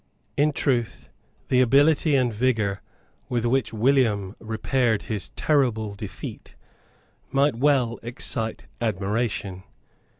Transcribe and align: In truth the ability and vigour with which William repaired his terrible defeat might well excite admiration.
In 0.35 0.51
truth 0.51 1.11
the 1.49 1.61
ability 1.61 2.15
and 2.15 2.33
vigour 2.33 2.81
with 3.29 3.45
which 3.45 3.71
William 3.71 4.35
repaired 4.39 5.03
his 5.03 5.29
terrible 5.35 5.93
defeat 5.93 6.55
might 7.31 7.53
well 7.53 7.99
excite 8.01 8.65
admiration. 8.81 9.61